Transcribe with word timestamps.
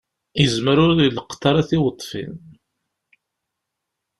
Izem 0.43 0.65
ur 0.85 0.99
ileqqeḍ 1.07 1.43
ara 1.49 1.67
tiweḍfin. 1.69 2.33